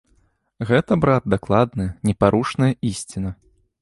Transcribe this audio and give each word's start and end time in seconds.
Гэта, 0.69 0.91
брат, 1.03 1.27
дакладная, 1.33 1.87
непарушная 2.11 2.71
ісціна. 2.93 3.31